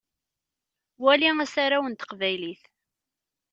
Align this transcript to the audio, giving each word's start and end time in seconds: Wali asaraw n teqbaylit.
Wali 1.03 1.27
asaraw 1.43 1.83
n 1.87 1.93
teqbaylit. 1.95 2.63